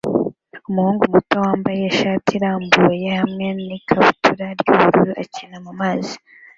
[0.69, 6.15] Umuhungu muto wambaye ishati irambuye hamwe n'ikabutura y'ubururu akina mumazi